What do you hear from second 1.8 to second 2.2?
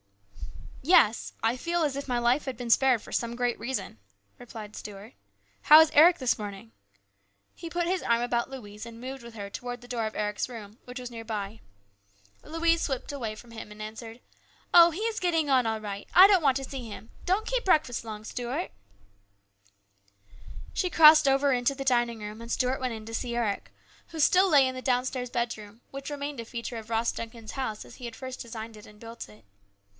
as if my